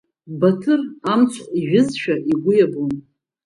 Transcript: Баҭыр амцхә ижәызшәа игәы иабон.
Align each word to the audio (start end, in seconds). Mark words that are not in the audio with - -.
Баҭыр 0.39 0.81
амцхә 1.11 1.47
ижәызшәа 1.59 2.15
игәы 2.31 2.53
иабон. 2.57 2.91